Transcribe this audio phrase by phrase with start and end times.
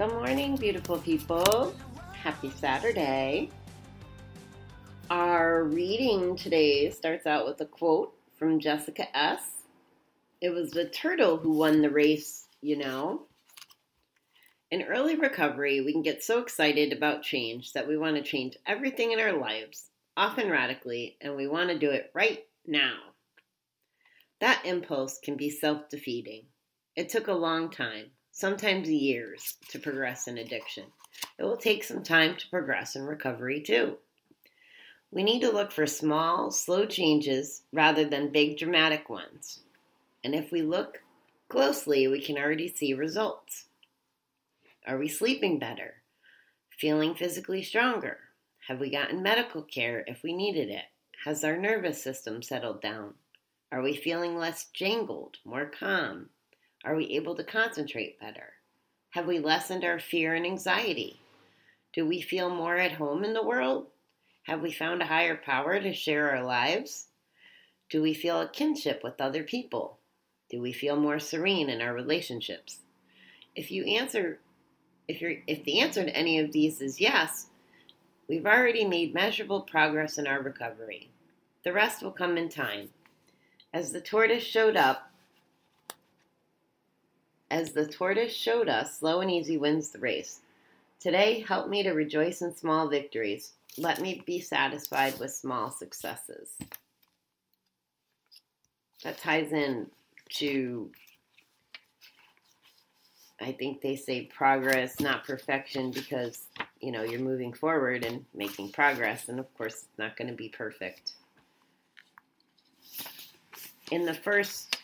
[0.00, 1.74] Good morning, beautiful people.
[2.14, 3.50] Happy Saturday.
[5.10, 9.42] Our reading today starts out with a quote from Jessica S.
[10.40, 13.26] It was the turtle who won the race, you know.
[14.70, 18.56] In early recovery, we can get so excited about change that we want to change
[18.64, 22.96] everything in our lives, often radically, and we want to do it right now.
[24.38, 26.46] That impulse can be self defeating.
[26.96, 30.84] It took a long time, sometimes years, to progress in addiction.
[31.38, 33.98] It will take some time to progress in recovery too.
[35.10, 39.60] We need to look for small, slow changes rather than big, dramatic ones.
[40.22, 41.02] And if we look
[41.48, 43.66] closely, we can already see results.
[44.86, 45.94] Are we sleeping better?
[46.78, 48.18] Feeling physically stronger?
[48.68, 50.84] Have we gotten medical care if we needed it?
[51.24, 53.14] Has our nervous system settled down?
[53.72, 56.30] Are we feeling less jangled, more calm?
[56.84, 58.54] Are we able to concentrate better?
[59.10, 61.20] Have we lessened our fear and anxiety?
[61.92, 63.88] Do we feel more at home in the world?
[64.44, 67.08] Have we found a higher power to share our lives?
[67.90, 69.98] Do we feel a kinship with other people?
[70.48, 72.80] Do we feel more serene in our relationships?
[73.54, 74.38] If you answer
[75.08, 77.46] if you're if the answer to any of these is yes,
[78.28, 81.10] we've already made measurable progress in our recovery.
[81.64, 82.90] The rest will come in time.
[83.72, 85.09] As the tortoise showed up,
[87.50, 90.40] as the tortoise showed us, slow and easy wins the race.
[91.00, 93.52] Today, help me to rejoice in small victories.
[93.78, 96.56] Let me be satisfied with small successes.
[99.02, 99.86] That ties in
[100.34, 100.90] to,
[103.40, 106.42] I think they say progress, not perfection, because,
[106.80, 109.28] you know, you're moving forward and making progress.
[109.28, 111.14] And of course, it's not going to be perfect.
[113.90, 114.76] In the first,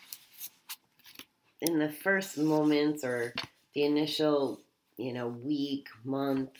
[1.61, 3.33] in the first moments or
[3.73, 4.61] the initial,
[4.97, 6.51] you know, week, month,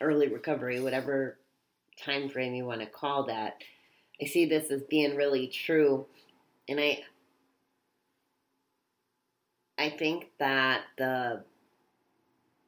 [0.00, 1.38] early recovery, whatever
[2.02, 3.62] time frame you want to call that.
[4.20, 6.06] I see this as being really true,
[6.68, 7.02] and I
[9.78, 11.42] I think that the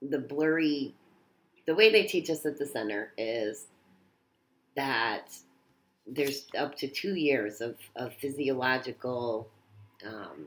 [0.03, 0.95] the blurry
[1.67, 3.67] the way they teach us at the center is
[4.77, 5.29] that
[6.07, 9.49] there's up to two years of, of physiological
[10.07, 10.47] um,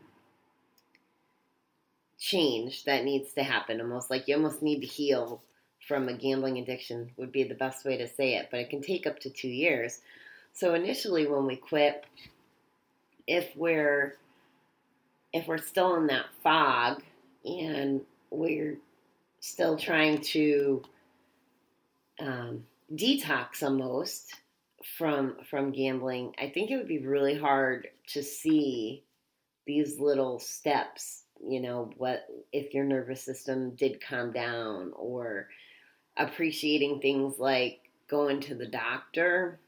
[2.27, 5.41] change that needs to happen almost like you almost need to heal
[5.87, 8.81] from a gambling addiction would be the best way to say it, but it can
[8.81, 10.01] take up to two years.
[10.53, 12.05] So initially, when we quit,
[13.25, 14.17] if we're
[15.33, 17.03] if we're still in that fog
[17.45, 18.01] and
[18.31, 18.77] we're
[19.39, 20.81] still trying to
[22.19, 22.63] um,
[22.93, 24.33] detox almost
[24.97, 29.03] from from gambling, I think it would be really hard to see
[29.65, 31.23] these little steps.
[31.45, 35.47] You know, what if your nervous system did calm down or
[36.17, 39.59] appreciating things like going to the doctor.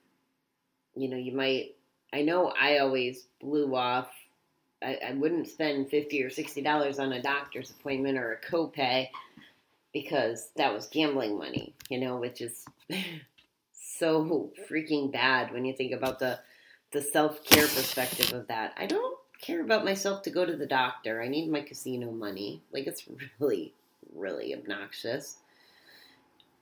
[0.96, 1.76] You know, you might,
[2.12, 4.10] I know I always blew off.
[4.82, 9.10] I, I wouldn't spend 50 or $60 on a doctor's appointment or a copay
[9.94, 12.66] because that was gambling money, you know, which is
[13.74, 16.40] so freaking bad when you think about the,
[16.92, 18.74] the self care perspective of that.
[18.78, 21.22] I don't care about myself to go to the doctor.
[21.22, 22.62] I need my casino money.
[22.72, 23.06] Like, it's
[23.40, 23.74] really,
[24.14, 25.38] really obnoxious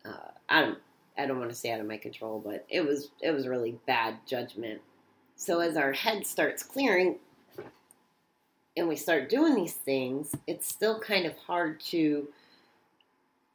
[0.08, 0.80] uh, I don't
[1.18, 3.78] I don't want to say out of my control, but it was it was really
[3.86, 4.82] bad judgment.
[5.36, 7.18] So as our head starts clearing
[8.76, 12.28] and we start doing these things, it's still kind of hard to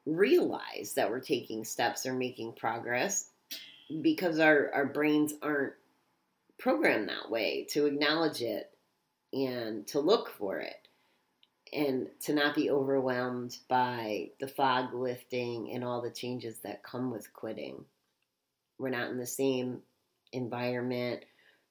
[0.05, 3.31] realize that we're taking steps or making progress
[4.01, 5.75] because our, our brains aren't
[6.59, 8.72] programmed that way to acknowledge it
[9.33, 10.89] and to look for it
[11.73, 17.11] and to not be overwhelmed by the fog lifting and all the changes that come
[17.11, 17.85] with quitting.
[18.79, 19.81] We're not in the same
[20.33, 21.25] environment.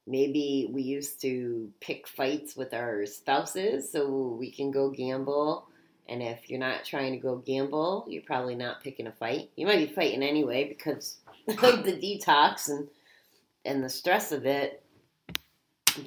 [0.08, 5.68] Maybe we used to pick fights with our spouses so we can go gamble.
[6.10, 9.52] And if you're not trying to go gamble, you're probably not picking a fight.
[9.56, 11.18] You might be fighting anyway because
[11.48, 12.88] of the detox and
[13.64, 14.84] and the stress of it.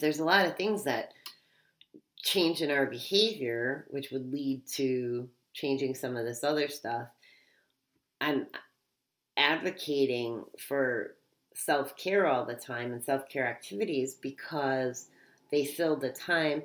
[0.00, 1.12] There's a lot of things that
[2.24, 7.08] change in our behavior, which would lead to changing some of this other stuff,
[8.20, 8.46] I'm
[9.36, 11.16] advocating for
[11.54, 15.08] self care all the time and self care activities because
[15.52, 16.62] they fill the time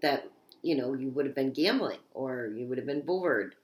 [0.00, 0.30] that
[0.62, 3.56] you know you would have been gambling or you would have been bored.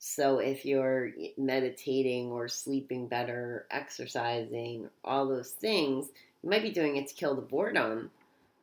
[0.00, 6.08] So if you're meditating or sleeping better, exercising, all those things,
[6.42, 8.10] you might be doing it to kill the boredom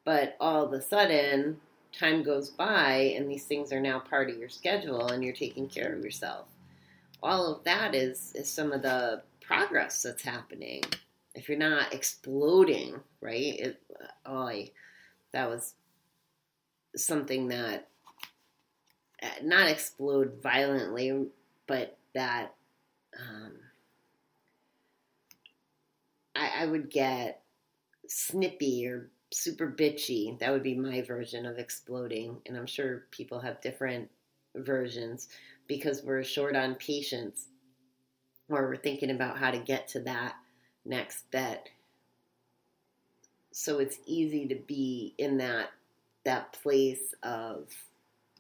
[0.05, 1.59] but all of a sudden
[1.91, 5.67] time goes by and these things are now part of your schedule and you're taking
[5.67, 6.47] care of yourself.
[7.21, 10.83] All of that is is some of the progress that's happening.
[11.35, 13.59] If you're not exploding, right?
[13.59, 13.81] It,
[14.25, 14.71] oh, I,
[15.31, 15.73] that was
[16.95, 17.87] something that
[19.21, 21.27] uh, not explode violently,
[21.67, 22.53] but that
[23.19, 23.53] um,
[26.35, 27.41] I, I would get
[28.07, 30.37] snippy or super bitchy.
[30.39, 32.37] That would be my version of exploding.
[32.45, 34.09] And I'm sure people have different
[34.55, 35.29] versions
[35.67, 37.47] because we're short on patience
[38.49, 40.35] or we're thinking about how to get to that
[40.85, 41.69] next bet.
[43.51, 45.69] So it's easy to be in that
[46.25, 47.67] that place of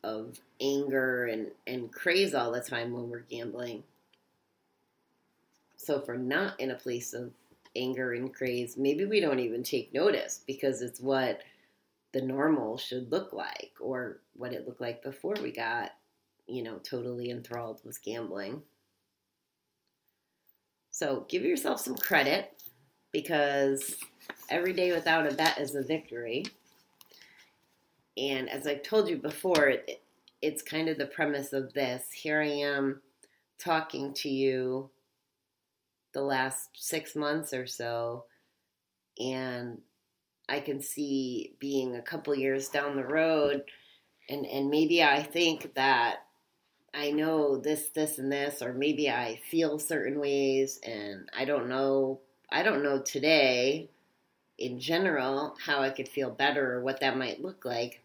[0.03, 3.83] of anger and, and craze all the time when we're gambling.
[5.75, 7.31] So if we're not in a place of
[7.75, 11.41] anger and craze, maybe we don't even take notice because it's what
[12.11, 15.91] the normal should look like or what it looked like before we got,
[16.47, 18.61] you know, totally enthralled with gambling.
[20.91, 22.61] So give yourself some credit
[23.11, 23.95] because
[24.49, 26.45] every day without a bet is a victory.
[28.17, 30.01] And as I've told you before, it,
[30.41, 32.11] it's kind of the premise of this.
[32.11, 33.01] Here I am
[33.59, 34.89] talking to you
[36.13, 38.25] the last six months or so,
[39.19, 39.81] and
[40.47, 43.63] I can see being a couple years down the road,
[44.29, 46.25] and and maybe I think that
[46.93, 51.69] I know this, this, and this, or maybe I feel certain ways, and I don't
[51.69, 52.19] know.
[52.51, 53.89] I don't know today,
[54.57, 58.01] in general, how I could feel better or what that might look like.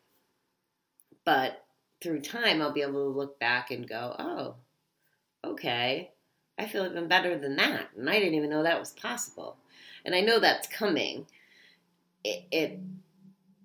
[1.25, 1.65] But
[2.03, 4.57] through time, I'll be able to look back and go, oh,
[5.43, 6.11] okay,
[6.59, 7.89] I feel even better than that.
[7.97, 9.57] And I didn't even know that was possible.
[10.05, 11.27] And I know that's coming.
[12.23, 12.81] It, it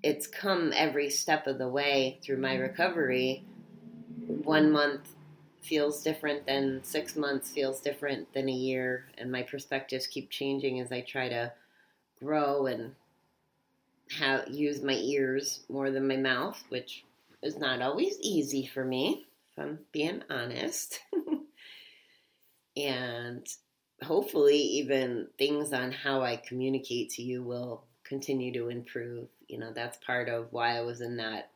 [0.01, 3.43] it's come every step of the way through my recovery.
[4.43, 5.09] One month
[5.61, 10.79] feels different than six months, feels different than a year, and my perspectives keep changing
[10.79, 11.51] as I try to
[12.19, 12.95] grow and
[14.17, 17.03] have use my ears more than my mouth, which
[17.43, 20.99] is not always easy for me, if I'm being honest.
[22.79, 23.47] and
[24.03, 29.27] hopefully even things on how I communicate to you will continue to improve.
[29.47, 31.51] You know, that's part of why I was in that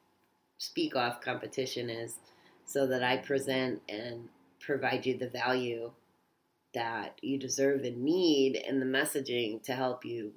[0.58, 2.18] speak off competition is
[2.66, 4.30] so that I present and
[4.60, 5.92] provide you the value
[6.74, 10.32] that you deserve and need and the messaging to help you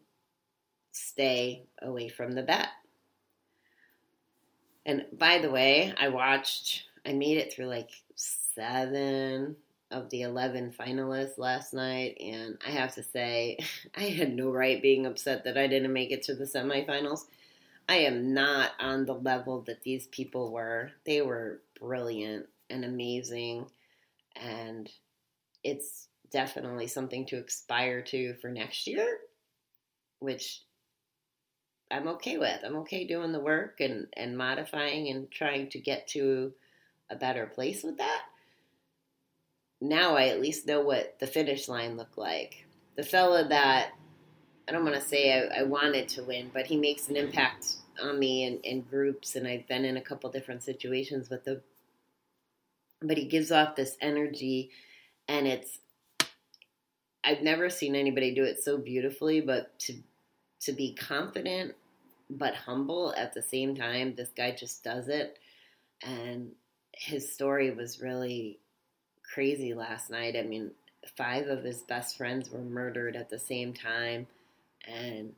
[0.92, 2.68] stay away from the bet.
[4.84, 9.56] And by the way, I watched, I made it through like seven
[9.90, 13.58] of the 11 finalists last night, and I have to say,
[13.94, 17.26] I had no right being upset that I didn't make it to the semifinals.
[17.88, 20.90] I am not on the level that these people were.
[21.04, 23.66] They were brilliant and amazing,
[24.34, 24.90] and
[25.62, 29.18] it's definitely something to aspire to for next year,
[30.18, 30.62] which
[31.90, 32.60] I'm okay with.
[32.64, 36.52] I'm okay doing the work and, and modifying and trying to get to
[37.08, 38.22] a better place with that
[39.80, 42.66] now I at least know what the finish line looked like.
[42.96, 43.92] The fella that
[44.68, 47.76] I don't want to say I, I, wanted to win, but he makes an impact
[48.02, 51.60] on me in, in groups, and I've been in a couple different situations with him.
[53.00, 54.70] But he gives off this energy,
[55.28, 55.78] and it's
[57.22, 59.40] I've never seen anybody do it so beautifully.
[59.40, 59.94] But to
[60.60, 61.74] to be confident
[62.28, 65.38] but humble at the same time, this guy just does it,
[66.02, 66.52] and
[66.92, 68.58] his story was really
[69.32, 70.36] crazy last night.
[70.36, 70.70] I mean,
[71.16, 74.26] five of his best friends were murdered at the same time,
[74.86, 75.32] and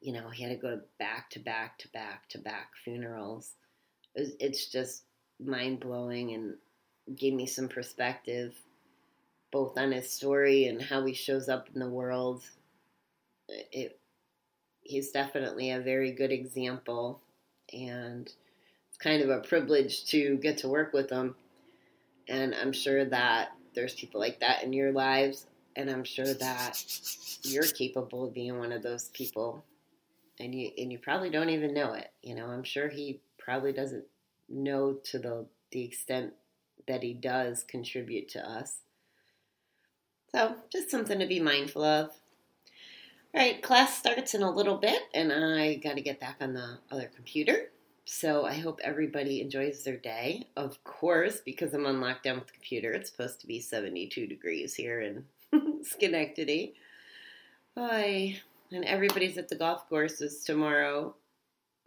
[0.00, 3.52] you know he had to go back to back to back to back funerals.
[4.14, 5.02] It's just
[5.38, 6.54] mind blowing and
[7.16, 8.54] gave me some perspective,
[9.52, 12.42] both on his story and how he shows up in the world.
[13.48, 13.98] It,
[14.82, 17.20] he's definitely a very good example,
[17.72, 18.32] and
[18.88, 21.34] it's kind of a privilege to get to work with him
[22.28, 25.46] and I'm sure that there's people like that in your lives.
[25.76, 26.82] And I'm sure that
[27.42, 29.62] you're capable of being one of those people.
[30.40, 32.10] And you and you probably don't even know it.
[32.22, 34.04] You know, I'm sure he probably doesn't
[34.48, 36.32] know to the the extent
[36.88, 38.78] that he does contribute to us.
[40.32, 42.10] So, just something to be mindful of.
[43.34, 46.54] All right, class starts in a little bit, and I got to get back on
[46.54, 47.70] the other computer.
[48.08, 50.46] So I hope everybody enjoys their day.
[50.56, 54.74] Of course, because I'm on lockdown with the computer, it's supposed to be 72 degrees
[54.74, 55.24] here in
[55.82, 56.74] Schenectady.
[57.74, 58.36] Bye.
[58.70, 61.16] And everybody's at the golf courses tomorrow.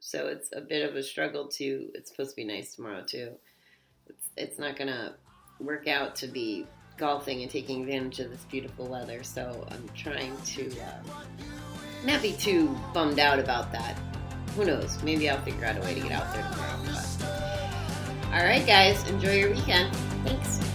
[0.01, 1.89] so it's a bit of a struggle to.
[1.95, 3.31] It's supposed to be nice tomorrow too.
[4.07, 5.15] It's, it's not gonna
[5.61, 9.23] work out to be golfing and taking advantage of this beautiful weather.
[9.23, 11.25] So I'm trying to uh,
[12.05, 13.97] not be too bummed out about that.
[14.59, 15.01] Who knows?
[15.03, 16.77] Maybe I'll figure out a way to get out there tomorrow.
[16.83, 18.33] But.
[18.33, 19.95] All right, guys, enjoy your weekend.
[20.25, 20.68] Thanks.